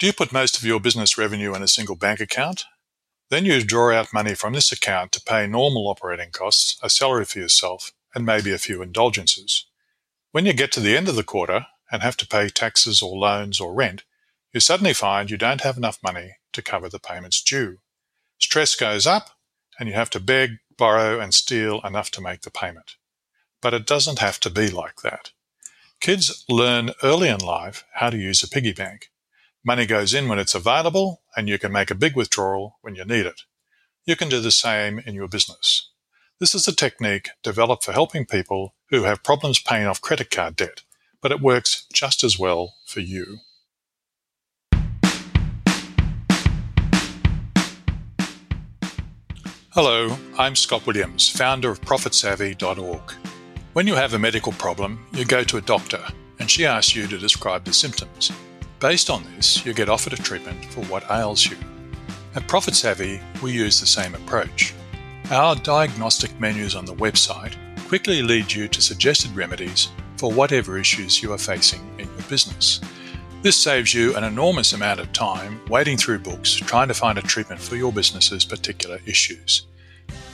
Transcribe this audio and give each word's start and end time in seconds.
Do 0.00 0.06
you 0.06 0.14
put 0.14 0.32
most 0.32 0.56
of 0.56 0.64
your 0.64 0.80
business 0.80 1.18
revenue 1.18 1.54
in 1.54 1.62
a 1.62 1.68
single 1.68 1.94
bank 1.94 2.20
account? 2.20 2.64
Then 3.28 3.44
you 3.44 3.62
draw 3.62 3.92
out 3.92 4.14
money 4.14 4.34
from 4.34 4.54
this 4.54 4.72
account 4.72 5.12
to 5.12 5.20
pay 5.20 5.46
normal 5.46 5.88
operating 5.88 6.30
costs, 6.30 6.78
a 6.82 6.88
salary 6.88 7.26
for 7.26 7.38
yourself, 7.38 7.92
and 8.14 8.24
maybe 8.24 8.50
a 8.50 8.56
few 8.56 8.80
indulgences. 8.80 9.66
When 10.32 10.46
you 10.46 10.54
get 10.54 10.72
to 10.72 10.80
the 10.80 10.96
end 10.96 11.10
of 11.10 11.16
the 11.16 11.22
quarter 11.22 11.66
and 11.92 12.00
have 12.00 12.16
to 12.16 12.26
pay 12.26 12.48
taxes 12.48 13.02
or 13.02 13.14
loans 13.18 13.60
or 13.60 13.74
rent, 13.74 14.04
you 14.54 14.60
suddenly 14.60 14.94
find 14.94 15.30
you 15.30 15.36
don't 15.36 15.60
have 15.60 15.76
enough 15.76 15.98
money 16.02 16.36
to 16.54 16.62
cover 16.62 16.88
the 16.88 16.98
payments 16.98 17.42
due. 17.42 17.80
Stress 18.38 18.74
goes 18.76 19.06
up 19.06 19.28
and 19.78 19.86
you 19.86 19.94
have 19.94 20.08
to 20.10 20.18
beg, 20.18 20.60
borrow, 20.78 21.20
and 21.20 21.34
steal 21.34 21.78
enough 21.82 22.10
to 22.12 22.22
make 22.22 22.40
the 22.40 22.50
payment. 22.50 22.96
But 23.60 23.74
it 23.74 23.86
doesn't 23.86 24.18
have 24.18 24.40
to 24.40 24.48
be 24.48 24.70
like 24.70 25.02
that. 25.02 25.32
Kids 26.00 26.42
learn 26.48 26.92
early 27.02 27.28
in 27.28 27.40
life 27.40 27.84
how 27.96 28.08
to 28.08 28.16
use 28.16 28.42
a 28.42 28.48
piggy 28.48 28.72
bank. 28.72 29.10
Money 29.62 29.84
goes 29.84 30.14
in 30.14 30.26
when 30.26 30.38
it's 30.38 30.54
available, 30.54 31.20
and 31.36 31.46
you 31.46 31.58
can 31.58 31.70
make 31.70 31.90
a 31.90 31.94
big 31.94 32.16
withdrawal 32.16 32.78
when 32.80 32.94
you 32.94 33.04
need 33.04 33.26
it. 33.26 33.42
You 34.06 34.16
can 34.16 34.30
do 34.30 34.40
the 34.40 34.50
same 34.50 34.98
in 35.00 35.14
your 35.14 35.28
business. 35.28 35.90
This 36.38 36.54
is 36.54 36.66
a 36.66 36.74
technique 36.74 37.28
developed 37.42 37.84
for 37.84 37.92
helping 37.92 38.24
people 38.24 38.74
who 38.88 39.02
have 39.02 39.22
problems 39.22 39.60
paying 39.60 39.86
off 39.86 40.00
credit 40.00 40.30
card 40.30 40.56
debt, 40.56 40.80
but 41.20 41.30
it 41.30 41.42
works 41.42 41.86
just 41.92 42.24
as 42.24 42.38
well 42.38 42.76
for 42.86 43.00
you. 43.00 43.40
Hello, 49.72 50.16
I'm 50.38 50.56
Scott 50.56 50.86
Williams, 50.86 51.28
founder 51.28 51.70
of 51.70 51.82
ProfitSavvy.org. 51.82 53.12
When 53.74 53.86
you 53.86 53.94
have 53.94 54.14
a 54.14 54.18
medical 54.18 54.52
problem, 54.52 55.06
you 55.12 55.26
go 55.26 55.44
to 55.44 55.58
a 55.58 55.60
doctor 55.60 56.02
and 56.38 56.50
she 56.50 56.64
asks 56.64 56.96
you 56.96 57.06
to 57.08 57.18
describe 57.18 57.66
the 57.66 57.74
symptoms. 57.74 58.32
Based 58.80 59.10
on 59.10 59.22
this, 59.36 59.66
you 59.66 59.74
get 59.74 59.90
offered 59.90 60.14
a 60.14 60.16
treatment 60.16 60.64
for 60.64 60.82
what 60.86 61.04
ails 61.10 61.44
you. 61.44 61.58
At 62.34 62.48
ProfitSavvy, 62.48 63.42
we 63.42 63.52
use 63.52 63.78
the 63.78 63.86
same 63.86 64.14
approach. 64.14 64.72
Our 65.30 65.54
diagnostic 65.56 66.40
menus 66.40 66.74
on 66.74 66.86
the 66.86 66.94
website 66.94 67.56
quickly 67.88 68.22
lead 68.22 68.50
you 68.50 68.68
to 68.68 68.80
suggested 68.80 69.36
remedies 69.36 69.88
for 70.16 70.32
whatever 70.32 70.78
issues 70.78 71.22
you 71.22 71.30
are 71.34 71.38
facing 71.38 71.82
in 71.98 72.06
your 72.06 72.22
business. 72.30 72.80
This 73.42 73.62
saves 73.62 73.92
you 73.92 74.16
an 74.16 74.24
enormous 74.24 74.72
amount 74.72 75.00
of 75.00 75.12
time 75.12 75.60
wading 75.68 75.98
through 75.98 76.20
books 76.20 76.54
trying 76.54 76.88
to 76.88 76.94
find 76.94 77.18
a 77.18 77.22
treatment 77.22 77.60
for 77.60 77.76
your 77.76 77.92
business's 77.92 78.46
particular 78.46 78.98
issues. 79.04 79.66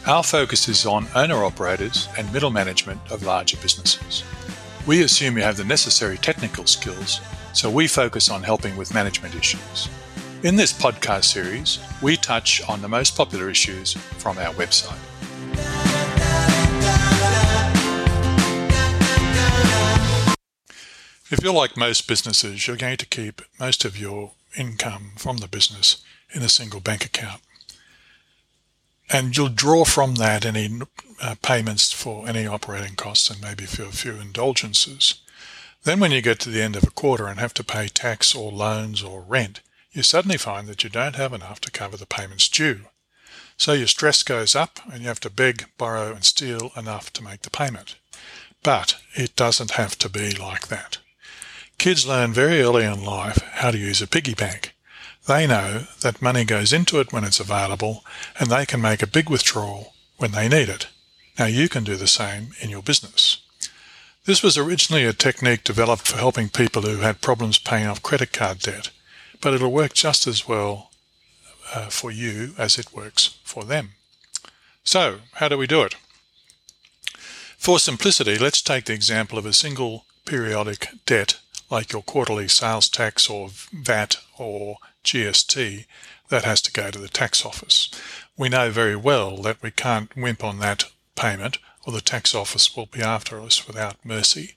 Our 0.07 0.23
focus 0.23 0.69
is 0.69 0.87
on 0.87 1.09
owner 1.17 1.43
operators 1.45 2.09
and 2.17 2.33
middle 2.33 2.51
management 2.51 3.01
of 3.11 3.25
larger 3.25 3.57
businesses. 3.57 4.23
We 4.87 5.03
assume 5.03 5.37
you 5.37 5.43
have 5.43 5.57
the 5.57 5.65
necessary 5.65 6.17
technical 6.17 6.65
skills, 6.67 7.21
so 7.57 7.71
we 7.71 7.87
focus 7.89 8.29
on 8.29 8.43
helping 8.43 8.77
with 8.77 8.93
management 8.93 9.35
issues. 9.35 9.89
In 10.43 10.57
this 10.57 10.75
podcast 10.75 11.25
series, 11.25 11.79
we 12.03 12.19
touch 12.19 12.61
on 12.69 12.83
the 12.83 12.89
most 12.89 13.17
popular 13.17 13.49
issues 13.49 13.95
from 13.95 14.37
our 14.37 14.53
website. 14.53 15.01
If 21.31 21.43
you're 21.43 21.55
like 21.55 21.79
most 21.79 22.07
businesses, 22.07 22.67
you're 22.67 22.77
going 22.77 22.99
to 22.99 23.07
keep 23.07 23.41
most 23.59 23.87
of 23.87 23.99
your 23.99 24.33
income 24.59 25.13
from 25.17 25.39
the 25.39 25.49
business 25.49 26.05
in 26.35 26.43
a 26.43 26.51
single 26.51 26.81
bank 26.81 27.07
account. 27.07 27.41
And 29.09 29.35
you'll 29.35 29.49
draw 29.49 29.87
from 29.87 30.17
that 30.17 30.45
any 30.45 30.83
uh, 31.23 31.37
payments 31.41 31.91
for 31.91 32.29
any 32.29 32.47
operating 32.47 32.97
costs 32.97 33.31
and 33.31 33.41
maybe 33.41 33.65
for 33.65 33.85
a 33.85 33.93
few 33.93 34.17
indulgences. 34.17 35.23
Then, 35.87 36.01
when 36.01 36.11
you 36.11 36.21
get 36.21 36.41
to 36.41 36.51
the 36.51 36.63
end 36.63 36.75
of 36.75 36.83
a 36.83 36.91
quarter 36.91 37.29
and 37.29 37.39
have 37.39 37.55
to 37.55 37.63
pay 37.63 37.87
tax 37.87 38.35
or 38.35 38.51
loans 38.51 39.05
or 39.05 39.21
rent, 39.21 39.61
you 39.93 40.03
suddenly 40.03 40.37
find 40.37 40.67
that 40.67 40.83
you 40.83 40.91
don't 40.91 41.15
have 41.15 41.33
enough 41.33 41.61
to 41.61 41.71
cover 41.71 41.97
the 41.97 42.07
payments 42.07 42.49
due. 42.49 42.87
So 43.57 43.73
your 43.73 43.87
stress 43.87 44.25
goes 44.25 44.57
up 44.57 44.81
and 44.93 45.03
you 45.03 45.07
have 45.07 45.21
to 45.21 45.31
beg, 45.31 45.67
borrow, 45.79 46.13
and 46.13 46.25
steal 46.25 46.73
enough 46.77 47.13
to 47.13 47.23
make 47.23 47.43
the 47.43 47.51
payment. 47.51 47.95
But 48.65 48.97
it 49.15 49.37
doesn't 49.37 49.71
have 49.83 49.97
to 49.99 50.09
be 50.09 50.33
like 50.33 50.67
that. 50.67 50.99
Kids 51.79 52.05
learn 52.05 52.33
very 52.33 52.61
early 52.61 52.83
in 52.85 53.05
life 53.05 53.39
how 53.53 53.71
to 53.71 53.79
use 53.79 54.03
a 54.03 54.09
piggy 54.09 54.35
bank. 54.35 54.75
They 55.29 55.47
know 55.47 55.85
that 56.01 56.21
money 56.21 56.45
goes 56.45 56.73
into 56.73 56.99
it 56.99 57.13
when 57.13 57.23
it's 57.23 57.39
available 57.39 58.05
and 58.41 58.51
they 58.51 58.67
can 58.67 58.81
make 58.81 59.03
a 59.03 59.07
big 59.07 59.31
withdrawal 59.31 59.95
when 60.17 60.33
they 60.33 60.49
need 60.49 60.69
it. 60.69 60.89
Now 61.39 61.47
you 61.47 61.69
can 61.69 61.85
do 61.85 61.95
the 61.95 62.09
same 62.09 62.49
in 62.61 62.71
your 62.71 62.83
business. 62.83 63.46
This 64.27 64.43
was 64.43 64.59
originally 64.59 65.05
a 65.05 65.13
technique 65.13 65.63
developed 65.63 66.09
for 66.09 66.19
helping 66.19 66.49
people 66.49 66.83
who 66.83 66.99
had 66.99 67.21
problems 67.21 67.59
paying 67.59 67.87
off 67.87 68.03
credit 68.03 68.33
card 68.33 68.59
debt, 68.59 68.91
but 69.41 69.55
it'll 69.55 69.71
work 69.71 69.95
just 69.95 70.27
as 70.27 70.49
well 70.49 70.91
uh, 71.73 71.87
for 71.87 72.11
you 72.11 72.53
as 72.59 72.77
it 72.77 72.93
works 72.93 73.39
for 73.45 73.63
them. 73.63 73.93
So, 74.83 75.21
how 75.35 75.47
do 75.49 75.57
we 75.57 75.69
do 75.69 75.83
it? 75.83 75.95
For 77.57 77.79
simplicity, 77.79 78.37
let's 78.37 78.61
take 78.61 78.87
the 78.87 78.95
example 78.95 79.39
of 79.39 79.47
a 79.47 79.53
single 79.53 80.07
periodic 80.25 80.89
debt 81.07 81.39
like 81.71 81.93
your 81.93 82.03
quarterly 82.03 82.49
sales 82.49 82.89
tax 82.89 83.31
or 83.31 83.51
VAT 83.73 84.17
or 84.39 84.79
GST, 85.05 85.87
that 86.31 86.45
has 86.45 86.61
to 86.63 86.73
go 86.73 86.91
to 86.91 86.99
the 86.99 87.09
tax 87.09 87.45
office. 87.47 87.91
We 88.37 88.49
know 88.49 88.71
very 88.71 88.97
well 88.97 89.37
that 89.39 89.63
we 89.63 89.71
can't 89.71 90.15
wimp 90.17 90.43
on 90.43 90.59
that 90.59 90.87
payment 91.15 91.59
or 91.87 91.93
the 91.93 92.01
tax 92.01 92.35
office 92.35 92.77
will 92.77 92.87
be 92.87 93.01
after 93.01 93.41
us 93.41 93.67
without 93.67 94.05
mercy. 94.05 94.57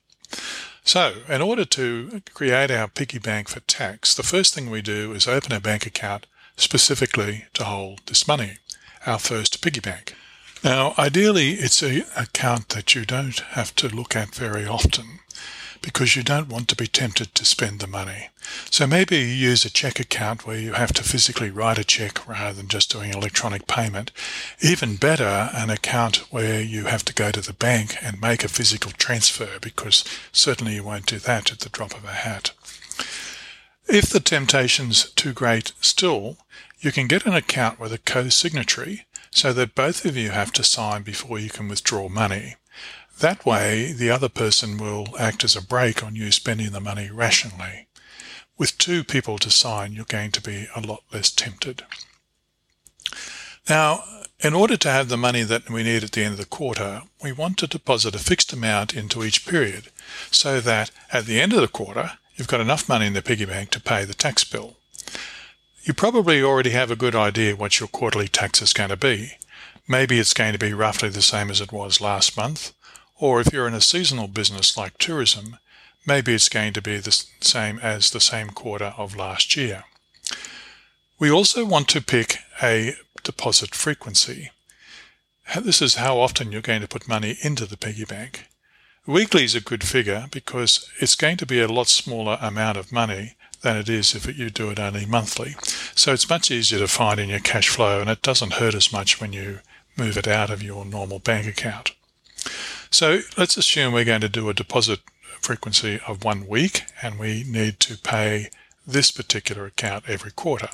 So, 0.84 1.18
in 1.30 1.42
order 1.42 1.66
to 1.66 2.22
create 2.34 2.72
our 2.72 2.88
piggy 2.88 3.20
bank 3.20 3.48
for 3.48 3.60
tax, 3.62 4.16
the 4.16 4.24
first 4.24 4.54
thing 4.54 4.70
we 4.70 4.82
do 4.82 5.14
is 5.14 5.28
open 5.28 5.52
a 5.52 5.60
bank 5.60 5.86
account 5.86 6.26
specifically 6.56 7.46
to 7.54 7.64
hold 7.64 8.02
this 8.08 8.28
money, 8.28 8.58
our 9.06 9.20
first 9.20 9.62
piggy 9.62 9.80
bank. 9.80 10.16
Now, 10.64 10.96
ideally, 10.98 11.52
it's 11.52 11.82
an 11.84 12.04
account 12.18 12.70
that 12.70 12.96
you 12.96 13.06
don't 13.06 13.40
have 13.52 13.76
to 13.76 13.88
look 13.88 14.16
at 14.16 14.34
very 14.34 14.66
often 14.66 15.20
because 15.82 16.16
you 16.16 16.24
don't 16.24 16.50
want 16.50 16.68
to 16.68 16.76
be 16.76 16.88
tempted 16.88 17.34
to 17.36 17.46
spend 17.46 17.80
the 17.80 17.88
money. 17.88 18.30
So 18.70 18.88
maybe 18.88 19.18
you 19.18 19.26
use 19.26 19.66
a 19.66 19.70
check 19.70 20.00
account 20.00 20.46
where 20.46 20.58
you 20.58 20.74
have 20.74 20.94
to 20.94 21.04
physically 21.04 21.50
write 21.50 21.78
a 21.78 21.84
check 21.84 22.28
rather 22.28 22.54
than 22.54 22.68
just 22.68 22.92
doing 22.92 23.14
electronic 23.14 23.68
payment. 23.68 24.12
Even 24.62 24.96
better, 24.96 25.50
an 25.54 25.70
account 25.70 26.32
where 26.32 26.62
you 26.62 26.86
have 26.86 27.06
to 27.06 27.14
go 27.14 27.32
to 27.32 27.42
the 27.42 27.54
bank 27.54 27.96
and 28.02 28.22
make 28.22 28.44
a 28.44 28.50
physical 28.50 28.92
transfer 28.92 29.60
because 29.62 30.04
certainly 30.32 30.76
you 30.76 30.84
won't 30.84 31.06
do 31.06 31.20
that 31.20 31.52
at 31.52 31.60
the 31.60 31.70
drop 31.70 31.94
of 31.94 32.06
a 32.06 32.14
hat. 32.14 32.52
If 33.88 34.10
the 34.10 34.20
temptation's 34.20 35.10
too 35.12 35.34
great 35.34 35.74
still, 35.82 36.38
you 36.80 36.92
can 36.92 37.08
get 37.08 37.26
an 37.26 37.34
account 37.34 37.80
with 37.80 37.92
a 37.92 37.98
co-signatory 37.98 39.06
so 39.32 39.54
that 39.54 39.76
both 39.76 40.06
of 40.06 40.16
you 40.16 40.30
have 40.30 40.52
to 40.54 40.64
sign 40.64 41.04
before 41.04 41.40
you 41.40 41.50
can 41.50 41.68
withdraw 41.68 42.08
money. 42.08 42.56
That 43.20 43.46
way, 43.46 43.92
the 43.92 44.10
other 44.10 44.30
person 44.30 44.78
will 44.78 45.08
act 45.20 45.44
as 45.44 45.56
a 45.56 45.62
brake 45.62 46.04
on 46.04 46.16
you 46.16 46.32
spending 46.32 46.72
the 46.72 46.80
money 46.80 47.10
rationally. 47.12 47.88
With 48.58 48.78
two 48.78 49.04
people 49.04 49.38
to 49.40 49.50
sign, 49.50 49.92
you're 49.94 50.06
going 50.06 50.32
to 50.32 50.42
be 50.42 50.68
a 50.74 50.80
lot 50.80 51.04
less 51.14 51.30
tempted. 51.30 51.84
Now, 53.68 54.04
in 54.42 54.54
order 54.54 54.78
to 54.78 54.90
have 54.90 55.10
the 55.10 55.18
money 55.18 55.44
that 55.44 55.70
we 55.70 55.84
need 55.84 56.04
at 56.04 56.14
the 56.14 56.24
end 56.24 56.34
of 56.34 56.38
the 56.38 56.46
quarter, 56.46 57.02
we 57.22 57.34
want 57.34 57.58
to 57.58 57.68
deposit 57.68 58.16
a 58.16 58.20
fixed 58.20 58.54
amount 58.54 58.96
into 58.96 59.24
each 59.24 59.46
period 59.46 59.90
so 60.32 60.62
that 60.62 60.92
at 61.12 61.26
the 61.26 61.42
end 61.42 61.52
of 61.52 61.60
the 61.60 61.68
quarter, 61.68 62.14
you've 62.36 62.48
got 62.48 62.62
enough 62.62 62.88
money 62.88 63.06
in 63.06 63.14
the 63.14 63.22
piggy 63.22 63.46
bank 63.46 63.70
to 63.72 63.82
pay 63.82 64.06
the 64.06 64.14
tax 64.14 64.46
bill. 64.46 64.78
You 65.84 65.94
probably 65.94 66.42
already 66.42 66.70
have 66.70 66.90
a 66.90 66.96
good 66.96 67.16
idea 67.16 67.56
what 67.56 67.82
your 67.82 67.90
quarterly 67.90 68.30
tax 68.30 68.62
is 68.62 68.72
going 68.72 68.90
to 68.90 68.98
be. 68.98 69.34
Maybe 69.90 70.20
it's 70.20 70.34
going 70.34 70.54
to 70.54 70.60
be 70.60 70.74
roughly 70.74 71.10
the 71.10 71.22
same 71.22 71.50
as 71.50 71.60
it 71.60 71.74
was 71.74 72.00
last 72.00 72.38
month, 72.38 72.74
or 73.20 73.42
if 73.42 73.52
you're 73.54 73.68
in 73.68 73.74
a 73.74 73.82
seasonal 73.82 74.28
business 74.28 74.78
like 74.78 74.98
tourism, 74.98 75.58
maybe 76.06 76.34
it's 76.34 76.50
going 76.50 76.74
to 76.74 76.82
be 76.82 76.98
the 76.98 77.26
same 77.42 77.80
as 77.80 78.10
the 78.10 78.20
same 78.20 78.50
quarter 78.50 78.94
of 78.98 79.16
last 79.16 79.56
year. 79.56 79.84
We 81.20 81.30
also 81.30 81.66
want 81.66 81.90
to 81.90 82.02
pick 82.02 82.38
a 82.64 82.96
deposit 83.24 83.76
frequency. 83.76 84.52
This 85.62 85.82
is 85.82 85.96
how 85.96 86.20
often 86.20 86.52
you're 86.52 86.62
going 86.62 86.82
to 86.82 86.88
put 86.88 87.08
money 87.08 87.38
into 87.42 87.66
the 87.66 87.78
piggy 87.78 88.06
bank. 88.06 88.48
Weekly 89.06 89.44
is 89.44 89.56
a 89.56 89.62
good 89.62 89.84
figure 89.84 90.28
because 90.32 90.90
it's 91.00 91.16
going 91.16 91.38
to 91.38 91.46
be 91.46 91.60
a 91.60 91.68
lot 91.68 91.88
smaller 91.88 92.38
amount 92.42 92.78
of 92.78 92.92
money 92.92 93.36
than 93.62 93.76
it 93.76 93.90
is 93.90 94.16
if 94.16 94.38
you 94.38 94.50
do 94.50 94.70
it 94.70 94.80
only 94.80 95.06
monthly. 95.06 95.56
So 95.96 96.14
it's 96.14 96.30
much 96.30 96.52
easier 96.52 96.80
to 96.80 96.88
find 96.88 97.20
in 97.20 97.30
your 97.30 97.40
cash 97.40 97.68
flow 97.68 98.00
and 98.00 98.10
it 98.10 98.22
doesn't 98.22 98.54
hurt 98.54 98.76
as 98.76 98.94
much 98.94 99.20
when 99.20 99.34
you 99.34 99.60
move 99.98 100.16
it 100.18 100.28
out 100.28 100.50
of 100.50 100.64
your 100.64 100.86
normal 100.86 101.20
bank 101.20 101.48
account. 101.48 101.92
So 103.00 103.22
let's 103.38 103.56
assume 103.56 103.94
we're 103.94 104.04
going 104.04 104.20
to 104.20 104.28
do 104.28 104.50
a 104.50 104.54
deposit 104.54 105.00
frequency 105.40 106.02
of 106.06 106.26
one 106.26 106.46
week 106.50 106.84
and 107.02 107.18
we 107.18 107.46
need 107.48 107.80
to 107.80 107.98
pay 107.98 108.50
this 108.86 109.10
particular 109.10 109.68
account 109.68 110.04
every 110.10 110.32
quarter. 110.32 110.68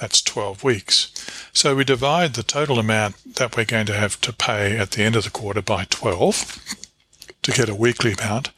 That's 0.00 0.22
12 0.22 0.64
weeks. 0.64 1.12
So 1.52 1.76
we 1.76 1.84
divide 1.84 2.34
the 2.34 2.42
total 2.42 2.80
amount 2.80 3.36
that 3.36 3.56
we're 3.56 3.64
going 3.64 3.86
to 3.86 3.94
have 3.94 4.20
to 4.22 4.32
pay 4.32 4.76
at 4.76 4.90
the 4.90 5.04
end 5.04 5.14
of 5.14 5.22
the 5.22 5.30
quarter 5.30 5.62
by 5.62 5.84
12 5.88 6.58
to 7.42 7.52
get 7.52 7.68
a 7.68 7.76
weekly 7.76 8.14
amount, 8.14 8.50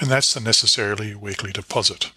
and 0.00 0.10
that's 0.10 0.34
the 0.34 0.40
necessarily 0.40 1.14
weekly 1.14 1.52
deposit. 1.52 2.10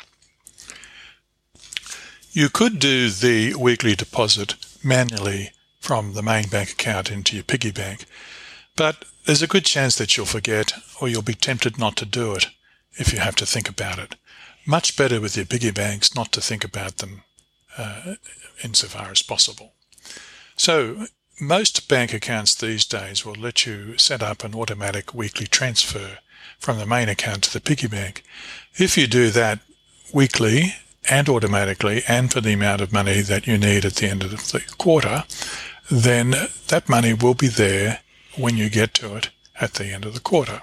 You 2.31 2.49
could 2.49 2.79
do 2.79 3.11
the 3.11 3.53
weekly 3.53 3.93
deposit 3.93 4.55
manually 4.83 5.51
from 5.79 6.15
the 6.15 6.23
main 6.23 6.47
bank 6.47 6.71
account 6.71 7.11
into 7.11 7.35
your 7.35 7.43
piggy 7.43 7.71
bank, 7.71 8.05
but 8.75 9.05
there's 9.25 9.41
a 9.41 9.47
good 9.47 9.65
chance 9.65 9.95
that 9.95 10.17
you'll 10.17 10.25
forget 10.25 10.73
or 10.99 11.07
you'll 11.07 11.21
be 11.21 11.33
tempted 11.33 11.77
not 11.77 11.95
to 11.97 12.05
do 12.05 12.33
it 12.33 12.47
if 12.93 13.13
you 13.13 13.19
have 13.19 13.35
to 13.37 13.45
think 13.45 13.69
about 13.69 13.99
it. 13.99 14.15
Much 14.65 14.97
better 14.97 15.19
with 15.19 15.35
your 15.35 15.45
piggy 15.45 15.71
banks 15.71 16.15
not 16.15 16.31
to 16.31 16.41
think 16.41 16.63
about 16.63 16.97
them 16.97 17.23
uh, 17.77 18.15
insofar 18.63 19.11
as 19.11 19.21
possible. 19.21 19.73
So 20.55 21.07
most 21.39 21.87
bank 21.87 22.13
accounts 22.13 22.53
these 22.53 22.85
days 22.85 23.25
will 23.25 23.35
let 23.35 23.65
you 23.65 23.97
set 23.97 24.21
up 24.21 24.43
an 24.43 24.53
automatic 24.53 25.13
weekly 25.13 25.47
transfer 25.47 26.19
from 26.59 26.77
the 26.77 26.85
main 26.85 27.09
account 27.09 27.43
to 27.43 27.53
the 27.53 27.61
piggy 27.61 27.87
bank. 27.87 28.23
If 28.75 28.97
you 28.97 29.07
do 29.07 29.31
that 29.31 29.59
weekly 30.13 30.75
and 31.09 31.27
automatically 31.27 32.03
and 32.07 32.31
for 32.31 32.41
the 32.41 32.53
amount 32.53 32.81
of 32.81 32.93
money 32.93 33.21
that 33.21 33.47
you 33.47 33.57
need 33.57 33.85
at 33.85 33.95
the 33.95 34.07
end 34.07 34.23
of 34.23 34.29
the 34.29 34.63
quarter, 34.77 35.23
then 35.89 36.35
that 36.67 36.87
money 36.87 37.13
will 37.13 37.33
be 37.33 37.47
there 37.47 38.01
when 38.37 38.57
you 38.57 38.69
get 38.69 38.93
to 38.95 39.15
it 39.15 39.29
at 39.59 39.73
the 39.73 39.85
end 39.85 40.05
of 40.05 40.13
the 40.13 40.19
quarter. 40.19 40.61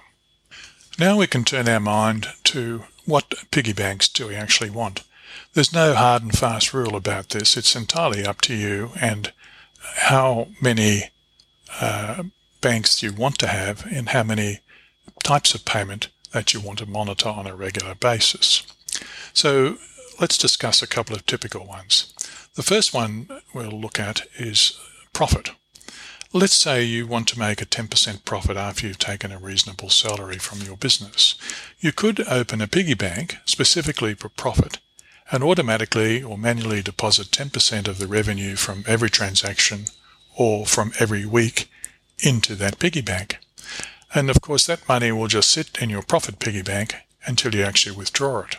Now 0.98 1.16
we 1.16 1.26
can 1.26 1.44
turn 1.44 1.68
our 1.68 1.80
mind 1.80 2.28
to 2.44 2.84
what 3.04 3.34
piggy 3.50 3.72
banks 3.72 4.08
do 4.08 4.28
we 4.28 4.34
actually 4.34 4.70
want. 4.70 5.04
There's 5.54 5.72
no 5.72 5.94
hard 5.94 6.22
and 6.22 6.36
fast 6.36 6.74
rule 6.74 6.96
about 6.96 7.30
this. 7.30 7.56
It's 7.56 7.76
entirely 7.76 8.24
up 8.24 8.40
to 8.42 8.54
you 8.54 8.90
and 9.00 9.32
how 9.80 10.48
many 10.60 11.10
uh, 11.80 12.24
banks 12.60 13.02
you 13.02 13.12
want 13.12 13.38
to 13.38 13.46
have 13.46 13.86
and 13.90 14.10
how 14.10 14.22
many 14.22 14.60
types 15.22 15.54
of 15.54 15.64
payment 15.64 16.08
that 16.32 16.52
you 16.52 16.60
want 16.60 16.78
to 16.80 16.86
monitor 16.86 17.28
on 17.28 17.46
a 17.46 17.56
regular 17.56 17.94
basis. 17.94 18.62
So 19.32 19.78
let's 20.20 20.38
discuss 20.38 20.82
a 20.82 20.86
couple 20.86 21.14
of 21.14 21.26
typical 21.26 21.64
ones. 21.64 22.12
The 22.54 22.62
first 22.62 22.92
one 22.92 23.28
we'll 23.54 23.70
look 23.70 24.00
at 24.00 24.22
is 24.36 24.78
profit. 25.12 25.52
Let's 26.34 26.54
say 26.54 26.84
you 26.84 27.06
want 27.06 27.26
to 27.28 27.38
make 27.38 27.62
a 27.62 27.66
10% 27.66 28.26
profit 28.26 28.58
after 28.58 28.86
you've 28.86 28.98
taken 28.98 29.32
a 29.32 29.38
reasonable 29.38 29.88
salary 29.88 30.36
from 30.36 30.60
your 30.60 30.76
business. 30.76 31.36
You 31.80 31.90
could 31.90 32.20
open 32.28 32.60
a 32.60 32.68
piggy 32.68 32.92
bank 32.92 33.38
specifically 33.46 34.12
for 34.12 34.28
profit 34.28 34.78
and 35.32 35.42
automatically 35.42 36.22
or 36.22 36.36
manually 36.36 36.82
deposit 36.82 37.30
10% 37.30 37.88
of 37.88 37.96
the 37.96 38.06
revenue 38.06 38.56
from 38.56 38.84
every 38.86 39.08
transaction 39.08 39.86
or 40.36 40.66
from 40.66 40.92
every 40.98 41.24
week 41.24 41.70
into 42.18 42.54
that 42.56 42.78
piggy 42.78 43.00
bank. 43.00 43.38
And 44.14 44.28
of 44.28 44.42
course, 44.42 44.66
that 44.66 44.86
money 44.86 45.10
will 45.10 45.28
just 45.28 45.50
sit 45.50 45.78
in 45.80 45.88
your 45.88 46.02
profit 46.02 46.40
piggy 46.40 46.62
bank 46.62 46.94
until 47.24 47.54
you 47.54 47.62
actually 47.62 47.96
withdraw 47.96 48.40
it. 48.40 48.56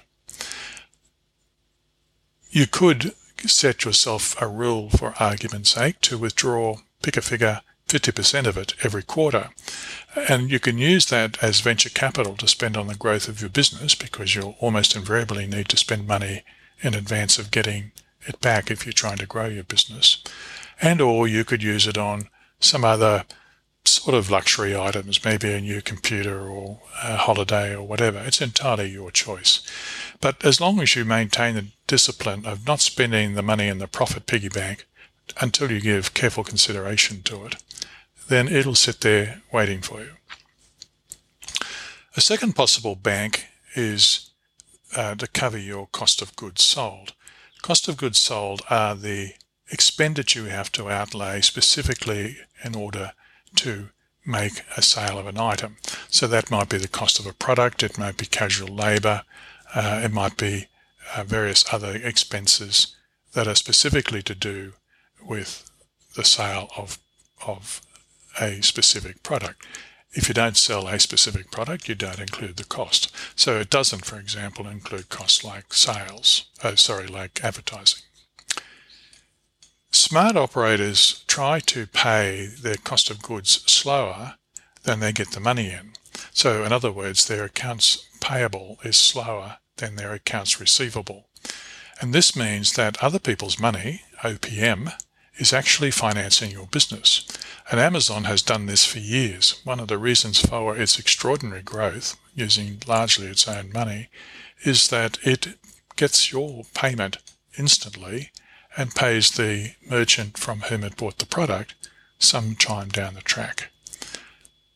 You 2.50 2.66
could 2.66 3.14
set 3.46 3.86
yourself 3.86 4.40
a 4.42 4.48
rule 4.48 4.90
for 4.90 5.14
argument's 5.20 5.70
sake 5.70 6.02
to 6.02 6.18
withdraw, 6.18 6.78
pick 7.02 7.18
a 7.18 7.22
figure, 7.22 7.62
50% 7.88 8.46
of 8.46 8.58
it 8.58 8.74
every 8.84 9.04
quarter. 9.04 9.50
And 10.28 10.52
you 10.52 10.60
can 10.60 10.78
use 10.78 11.08
that 11.08 11.42
as 11.44 11.62
venture 11.62 11.90
capital 11.90 12.36
to 12.38 12.48
spend 12.48 12.78
on 12.78 12.88
the 12.88 12.96
growth 12.96 13.28
of 13.28 13.42
your 13.42 13.50
business 13.50 13.96
because 13.96 14.36
you'll 14.36 14.56
almost 14.60 14.96
invariably 14.96 15.48
need 15.48 15.70
to 15.70 15.78
spend 15.78 16.08
money 16.08 16.44
in 16.82 16.94
advance 16.94 17.38
of 17.38 17.52
getting 17.52 17.92
it 18.28 18.40
back 18.42 18.70
if 18.70 18.86
you're 18.86 18.94
trying 18.94 19.18
to 19.18 19.26
grow 19.26 19.48
your 19.48 19.64
business. 19.64 20.24
And 20.82 21.02
or 21.02 21.28
you 21.28 21.44
could 21.44 21.64
use 21.64 21.88
it 21.88 21.98
on 21.98 22.30
some 22.60 22.86
other 22.86 23.26
sort 23.86 24.16
of 24.16 24.30
luxury 24.30 24.78
items, 24.78 25.24
maybe 25.26 25.52
a 25.52 25.62
new 25.62 25.82
computer 25.82 26.48
or 26.48 26.80
a 27.04 27.18
holiday 27.18 27.74
or 27.74 27.84
whatever. 27.84 28.20
It's 28.20 28.42
entirely 28.42 28.90
your 28.90 29.12
choice. 29.12 29.62
But 30.22 30.44
as 30.46 30.62
long 30.62 30.80
as 30.80 30.96
you 30.96 31.06
maintain 31.06 31.56
the 31.56 31.68
discipline 31.88 32.46
of 32.46 32.68
not 32.68 32.82
spending 32.82 33.34
the 33.34 33.42
money 33.42 33.68
in 33.68 33.80
the 33.80 33.88
profit 33.88 34.26
piggy 34.26 34.50
bank 34.50 34.86
until 35.42 35.72
you 35.72 35.80
give 35.82 36.14
careful 36.14 36.44
consideration 36.44 37.22
to 37.24 37.46
it, 37.46 37.56
then 38.28 38.48
it'll 38.48 38.76
sit 38.76 39.02
there 39.02 39.42
waiting 39.52 39.82
for 39.82 40.02
you. 40.02 40.12
A 42.16 42.22
second 42.22 42.54
possible 42.54 42.96
bank 42.96 43.48
is 43.76 44.32
uh, 44.96 45.16
to 45.16 45.28
cover 45.28 45.58
your 45.58 45.88
cost 45.88 46.22
of 46.22 46.36
goods 46.36 46.64
sold. 46.64 47.14
Cost 47.62 47.88
of 47.88 47.98
goods 47.98 48.20
sold 48.20 48.62
are 48.70 48.96
the 48.96 49.34
expenditure 49.72 50.42
you 50.42 50.46
have 50.46 50.72
to 50.72 50.90
outlay 50.90 51.42
specifically 51.42 52.38
in 52.64 52.76
order 52.76 53.12
to 53.56 53.90
make 54.26 54.64
a 54.78 54.82
sale 54.82 55.18
of 55.18 55.28
an 55.28 55.38
item. 55.38 55.78
So 56.10 56.28
that 56.28 56.52
might 56.52 56.70
be 56.70 56.78
the 56.78 56.88
cost 56.88 57.20
of 57.20 57.26
a 57.26 57.34
product, 57.34 57.84
it 57.84 57.98
might 57.98 58.18
be 58.18 58.26
casual 58.26 58.74
labor, 58.74 59.24
uh, 59.74 60.02
it 60.04 60.12
might 60.12 60.38
be 60.38 60.68
uh, 61.16 61.24
various 61.24 61.66
other 61.74 61.96
expenses 61.96 62.96
that 63.34 63.48
are 63.48 63.56
specifically 63.56 64.22
to 64.24 64.36
do 64.36 64.74
with 65.26 65.70
the 66.16 66.24
sale 66.24 66.70
of, 66.78 67.00
of 67.46 67.82
a 68.40 68.62
specific 68.62 69.24
product. 69.24 69.66
If 70.12 70.28
you 70.28 70.34
don't 70.34 70.58
sell 70.58 70.88
a 70.88 71.00
specific 71.00 71.52
product, 71.52 71.88
you 71.88 71.96
don't 71.96 72.20
include 72.20 72.58
the 72.58 72.64
cost. 72.64 73.12
So 73.36 73.60
it 73.60 73.70
doesn't, 73.70 74.06
for 74.06 74.20
example, 74.20 74.68
include 74.68 75.10
costs 75.10 75.44
like 75.44 75.74
sales, 75.74 76.46
oh, 76.64 76.76
sorry, 76.76 77.08
like 77.08 77.44
advertising. 77.44 78.04
Smart 79.92 80.36
operators 80.36 81.24
try 81.28 81.60
to 81.60 81.88
pay 81.88 82.48
their 82.48 82.76
cost 82.76 83.10
of 83.10 83.22
goods 83.22 83.64
slower 83.72 84.36
than 84.84 85.00
they 85.00 85.12
get 85.12 85.32
the 85.32 85.40
money 85.40 85.72
in. 85.72 85.94
So, 86.32 86.64
in 86.64 86.72
other 86.72 86.92
words, 86.92 87.28
their 87.28 87.44
accounts 87.44 88.08
payable 88.20 88.80
is 88.84 88.98
slower 88.98 89.58
than 89.78 89.96
their 89.96 90.14
accounts 90.14 90.60
receivable. 90.60 91.28
And 92.02 92.14
this 92.14 92.36
means 92.36 92.74
that 92.74 93.04
other 93.04 93.20
people's 93.20 93.60
money, 93.60 94.04
OPM, 94.22 94.94
is 95.40 95.54
actually 95.54 95.90
financing 95.90 96.52
your 96.52 96.68
business. 96.68 97.26
And 97.72 97.80
Amazon 97.80 98.26
has 98.26 98.42
done 98.42 98.66
this 98.66 98.86
for 98.86 99.00
years. 99.00 99.62
One 99.64 99.80
of 99.80 99.88
the 99.88 99.98
reasons 99.98 100.40
for 100.42 100.78
its 100.78 101.00
extraordinary 101.00 101.62
growth, 101.62 102.18
using 102.36 102.82
largely 102.88 103.28
its 103.28 103.48
own 103.48 103.72
money, 103.72 104.10
is 104.64 104.90
that 104.90 105.18
it 105.24 105.56
gets 105.96 106.32
your 106.32 106.64
payment 106.74 107.18
instantly 107.58 108.32
and 108.76 108.94
pays 108.94 109.32
the 109.32 109.74
merchant 109.90 110.38
from 110.38 110.62
whom 110.62 110.84
it 110.84 110.98
bought 110.98 111.18
the 111.18 111.26
product 111.26 111.76
some 112.18 112.56
time 112.56 112.90
down 112.90 113.14
the 113.14 113.22
track. 113.22 113.72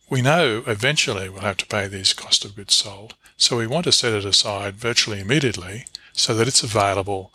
We 0.09 0.21
know 0.21 0.63
eventually 0.66 1.27
we'll 1.30 1.42
have 1.42 1.57
to 1.57 1.66
pay 1.66 1.88
these 1.88 2.13
cost 2.13 2.45
of 2.45 2.56
goods 2.56 2.75
sold, 2.75 3.16
so 3.36 3.57
we 3.57 3.68
want 3.68 3.86
to 3.86 3.92
set 3.92 4.13
it 4.13 4.25
aside 4.25 4.75
virtually 4.75 5.19
immediately 5.19 5.86
so 6.13 6.33
that 6.36 6.48
it's 6.48 6.63
available 6.63 7.33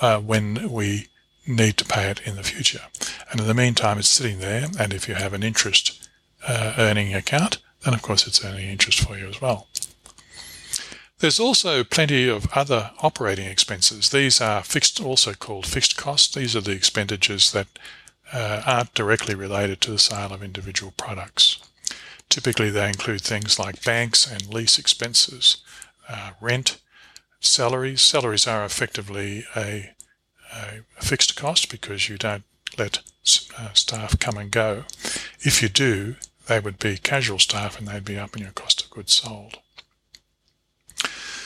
uh, 0.00 0.18
when 0.18 0.70
we 0.70 1.08
need 1.56 1.76
to 1.78 1.84
pay 1.84 2.10
it 2.10 2.20
in 2.24 2.36
the 2.36 2.42
future. 2.42 2.82
And 3.30 3.40
in 3.40 3.46
the 3.46 3.54
meantime, 3.54 3.98
it's 3.98 4.08
sitting 4.08 4.38
there, 4.38 4.68
and 4.78 4.92
if 4.92 5.08
you 5.08 5.14
have 5.14 5.32
an 5.32 5.42
interest 5.42 6.08
uh, 6.46 6.74
earning 6.78 7.14
account, 7.14 7.58
then 7.84 7.94
of 7.94 8.02
course 8.02 8.26
it's 8.26 8.44
earning 8.44 8.68
interest 8.68 9.00
for 9.00 9.16
you 9.16 9.26
as 9.26 9.40
well. 9.40 9.68
There's 11.18 11.40
also 11.40 11.84
plenty 11.84 12.28
of 12.28 12.46
other 12.54 12.92
operating 13.02 13.46
expenses. 13.46 14.08
These 14.08 14.40
are 14.40 14.62
fixed, 14.62 15.00
also 15.02 15.34
called 15.34 15.66
fixed 15.66 15.96
costs. 15.96 16.34
These 16.34 16.56
are 16.56 16.62
the 16.62 16.72
expenditures 16.72 17.52
that 17.52 17.66
uh, 18.32 18.62
aren't 18.64 18.94
directly 18.94 19.34
related 19.34 19.82
to 19.82 19.90
the 19.90 19.98
sale 19.98 20.32
of 20.32 20.42
individual 20.42 20.94
products. 20.96 21.58
Typically, 22.30 22.70
they 22.70 22.88
include 22.88 23.20
things 23.20 23.58
like 23.58 23.84
banks 23.84 24.30
and 24.30 24.54
lease 24.54 24.78
expenses, 24.78 25.58
uh, 26.08 26.30
rent, 26.40 26.80
salaries. 27.40 28.00
Salaries 28.00 28.46
are 28.46 28.64
effectively 28.64 29.44
a, 29.54 29.90
a, 30.52 31.02
fixed 31.02 31.36
cost 31.36 31.70
because 31.70 32.08
you 32.08 32.18
don't 32.18 32.44
let 32.78 32.98
uh, 33.58 33.72
staff 33.72 34.18
come 34.18 34.36
and 34.36 34.50
go. 34.50 34.84
If 35.40 35.62
you 35.62 35.68
do, 35.68 36.16
they 36.46 36.60
would 36.60 36.78
be 36.78 36.98
casual 36.98 37.38
staff 37.38 37.78
and 37.78 37.88
they'd 37.88 38.04
be 38.04 38.18
up 38.18 38.36
in 38.36 38.42
your 38.42 38.52
cost 38.52 38.84
of 38.84 38.90
goods 38.90 39.14
sold. 39.14 39.58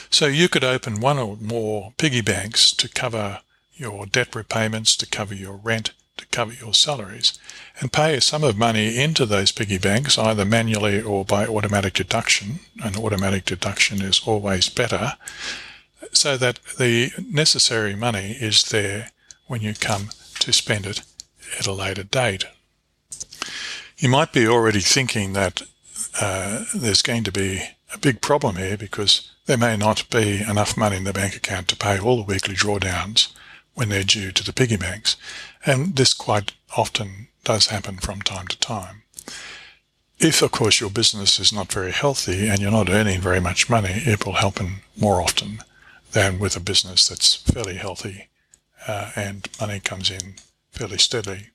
So 0.09 0.27
you 0.27 0.47
could 0.49 0.63
open 0.63 0.99
one 0.99 1.17
or 1.17 1.37
more 1.41 1.93
piggy 1.97 2.21
banks 2.21 2.71
to 2.73 2.87
cover 2.87 3.41
your 3.75 4.05
debt 4.05 4.35
repayments, 4.35 4.95
to 4.97 5.05
cover 5.05 5.33
your 5.33 5.55
rent, 5.55 5.91
to 6.17 6.25
cover 6.27 6.53
your 6.53 6.73
salaries, 6.73 7.37
and 7.79 7.91
pay 7.91 8.15
a 8.15 8.21
sum 8.21 8.43
of 8.43 8.57
money 8.57 8.97
into 8.97 9.25
those 9.25 9.51
piggy 9.51 9.77
banks 9.77 10.17
either 10.17 10.45
manually 10.45 11.01
or 11.01 11.25
by 11.25 11.45
automatic 11.45 11.93
deduction. 11.93 12.59
An 12.81 12.95
automatic 12.95 13.45
deduction 13.45 14.01
is 14.01 14.21
always 14.25 14.69
better, 14.69 15.13
so 16.11 16.37
that 16.37 16.59
the 16.77 17.11
necessary 17.29 17.95
money 17.95 18.31
is 18.39 18.63
there 18.63 19.11
when 19.47 19.61
you 19.61 19.73
come 19.73 20.09
to 20.39 20.51
spend 20.51 20.85
it 20.85 21.01
at 21.59 21.67
a 21.67 21.71
later 21.71 22.03
date. 22.03 22.45
You 23.97 24.09
might 24.09 24.33
be 24.33 24.47
already 24.47 24.81
thinking 24.81 25.33
that 25.33 25.61
uh, 26.19 26.65
there's 26.73 27.01
going 27.01 27.23
to 27.23 27.31
be 27.31 27.61
a 27.93 27.97
big 27.97 28.21
problem 28.21 28.55
here 28.57 28.77
because 28.77 29.31
there 29.45 29.57
may 29.57 29.77
not 29.77 30.09
be 30.09 30.41
enough 30.41 30.75
money 30.75 30.97
in 30.97 31.03
the 31.03 31.13
bank 31.13 31.35
account 31.35 31.67
to 31.69 31.75
pay 31.75 31.99
all 31.99 32.17
the 32.17 32.23
weekly 32.23 32.55
drawdowns 32.55 33.31
when 33.73 33.89
they're 33.89 34.03
due 34.03 34.31
to 34.31 34.43
the 34.43 34.53
piggy 34.53 34.77
banks, 34.77 35.17
and 35.65 35.95
this 35.95 36.13
quite 36.13 36.53
often 36.77 37.27
does 37.43 37.67
happen 37.67 37.97
from 37.97 38.21
time 38.21 38.47
to 38.47 38.59
time. 38.59 39.03
If, 40.17 40.41
of 40.41 40.51
course, 40.51 40.79
your 40.79 40.89
business 40.89 41.39
is 41.39 41.51
not 41.51 41.71
very 41.71 41.91
healthy 41.91 42.47
and 42.47 42.59
you're 42.59 42.71
not 42.71 42.89
earning 42.89 43.19
very 43.19 43.41
much 43.41 43.69
money, 43.69 44.01
it 44.05 44.25
will 44.25 44.33
happen 44.33 44.77
more 44.97 45.21
often 45.21 45.61
than 46.15 46.39
with 46.39 46.55
a 46.55 46.61
business 46.61 47.09
that's 47.09 47.35
fairly 47.35 47.75
healthy 47.75 48.29
uh, 48.87 49.11
and 49.17 49.49
money 49.59 49.81
comes 49.81 50.09
in 50.09 50.35
fairly 50.71 50.97
steadily. 50.97 51.49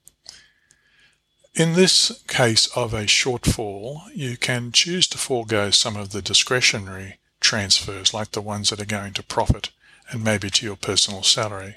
In 1.54 1.72
this 1.72 2.22
case 2.28 2.66
of 2.76 2.92
a 2.92 3.04
shortfall, 3.04 4.02
you 4.14 4.36
can 4.36 4.70
choose 4.70 5.08
to 5.08 5.18
forego 5.18 5.70
some 5.70 5.96
of 5.96 6.10
the 6.12 6.20
discretionary 6.20 7.18
transfers, 7.40 8.12
like 8.12 8.32
the 8.32 8.42
ones 8.42 8.68
that 8.68 8.82
are 8.82 8.96
going 8.98 9.14
to 9.14 9.22
profit 9.22 9.70
and 10.10 10.22
maybe 10.22 10.50
to 10.50 10.66
your 10.66 10.76
personal 10.76 11.22
salary. 11.22 11.76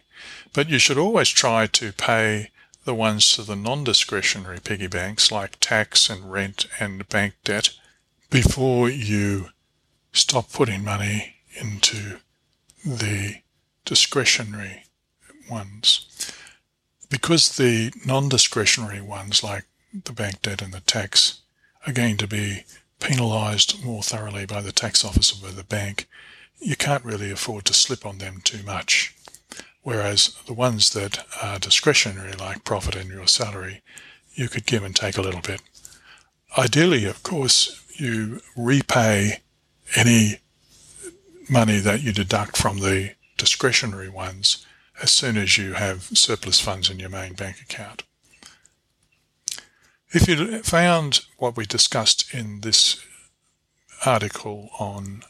But 0.52 0.70
you 0.70 0.78
should 0.78 0.98
always 0.98 1.30
try 1.30 1.68
to 1.68 1.94
pay 1.94 2.52
the 2.84 2.94
ones 2.94 3.34
to 3.36 3.44
the 3.44 3.56
non-discretionary 3.56 4.60
piggy 4.62 4.88
banks 4.88 5.32
like 5.32 5.58
tax 5.62 6.10
and 6.10 6.30
rent 6.30 6.66
and 6.82 7.08
bank 7.08 7.36
debt 7.46 7.70
before 8.30 8.90
you 8.90 9.52
stop 10.12 10.52
putting 10.52 10.84
money 10.84 11.36
into 11.56 12.18
the 12.86 13.36
discretionary 13.86 14.86
ones. 15.50 16.08
Because 17.10 17.58
the 17.58 17.92
non-discretionary 18.06 19.02
ones 19.02 19.44
like 19.44 19.66
the 20.06 20.14
bank 20.14 20.42
debt 20.42 20.62
and 20.62 20.74
the 20.74 20.80
tax 20.82 21.42
are 21.86 21.94
going 21.94 22.18
to 22.18 22.28
be 22.28 22.64
penalised 23.00 23.84
more 23.84 24.02
thoroughly 24.02 24.46
by 24.46 24.62
the 24.62 24.72
tax 24.72 25.04
office 25.04 25.32
or 25.32 25.48
by 25.48 25.54
the 25.54 25.64
bank, 25.64 26.08
you 26.60 26.76
can't 26.76 27.06
really 27.06 27.30
afford 27.30 27.66
to 27.66 27.74
slip 27.74 28.06
on 28.06 28.18
them 28.18 28.42
too 28.44 28.64
much. 28.64 29.14
Whereas 29.82 30.36
the 30.46 30.54
ones 30.54 30.92
that 30.94 31.26
are 31.42 31.60
discretionary, 31.60 32.34
like 32.34 32.64
profit 32.64 32.96
and 32.96 33.10
your 33.10 33.28
salary, 33.28 33.82
you 34.34 34.48
could 34.48 34.66
give 34.66 34.84
and 34.84 34.96
take 34.96 35.18
a 35.18 35.22
little 35.22 35.42
bit. 35.42 35.62
Ideally, 36.58 37.06
of 37.06 37.22
course, 37.22 37.84
you 37.96 38.42
repay 38.56 39.42
any 39.96 40.40
money 41.50 41.80
that 41.80 42.02
you 42.02 42.12
deduct 42.14 42.58
from 42.58 42.80
the 42.80 43.14
discretionary 43.38 44.10
ones 44.10 44.66
as 45.02 45.12
soon 45.12 45.38
as 45.38 45.58
you 45.58 45.74
have 45.74 46.04
surplus 46.14 46.60
funds 46.60 46.90
in 46.90 47.00
your 47.00 47.10
main 47.10 47.34
bank 47.34 47.62
account. 47.62 48.04
If 50.12 50.28
you 50.28 50.62
found 50.62 51.22
what 51.38 51.58
we 51.58 51.66
discussed 51.66 52.34
in 52.34 52.62
this 52.62 53.04
article 54.06 54.70
on 54.80 55.24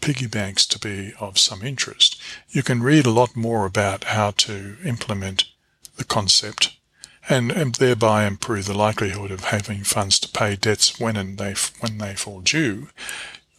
piggy 0.00 0.26
banks 0.26 0.66
to 0.66 0.78
be 0.78 1.12
of 1.20 1.38
some 1.38 1.62
interest, 1.62 2.20
you 2.48 2.62
can 2.64 2.82
read 2.82 3.06
a 3.06 3.10
lot 3.10 3.36
more 3.36 3.64
about 3.64 4.04
how 4.04 4.32
to 4.32 4.76
implement 4.84 5.44
the 5.96 6.04
concept 6.04 6.76
and, 7.28 7.52
and 7.52 7.76
thereby 7.76 8.26
improve 8.26 8.66
the 8.66 8.76
likelihood 8.76 9.30
of 9.30 9.44
having 9.44 9.84
funds 9.84 10.18
to 10.18 10.28
pay 10.28 10.56
debts 10.56 10.98
when 10.98 11.16
and 11.16 11.38
they 11.38 11.54
when 11.80 11.98
they 11.98 12.14
fall 12.14 12.40
due 12.40 12.88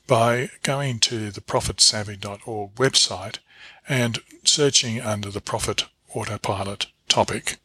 by 0.07 0.50
going 0.63 1.00
to 1.00 1.31
the 1.31 1.41
profitsavvy.org 1.41 2.75
website 2.75 3.39
and 3.88 4.19
searching 4.43 5.01
under 5.01 5.29
the 5.29 5.41
profit 5.41 5.86
autopilot 6.13 6.88
topic. 7.07 7.57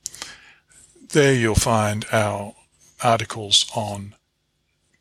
There 1.11 1.35
you'll 1.35 1.55
find 1.55 2.07
our 2.13 2.55
articles 3.03 3.71
on 3.75 4.15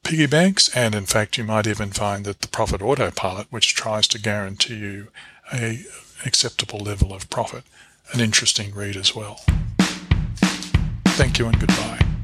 piggy 0.03 0.25
banks, 0.25 0.74
and 0.75 0.96
in 0.96 1.06
fact, 1.06 1.38
you 1.38 1.44
might 1.44 1.67
even 1.67 1.91
find 1.91 2.25
that 2.25 2.41
the 2.41 2.48
profit 2.48 2.82
autopilot, 2.82 3.48
which 3.50 3.75
tries 3.75 4.08
to 4.10 4.20
guarantee 4.20 4.77
you 4.77 5.08
a 5.53 5.84
acceptable 6.25 6.79
level 6.79 7.13
of 7.13 7.29
profit, 7.29 7.63
an 8.13 8.22
interesting 8.22 8.74
read 8.74 8.96
as 8.96 9.15
well. 9.15 9.41
Thank 11.17 11.39
you 11.39 11.48
and 11.48 11.60
goodbye. 11.60 12.16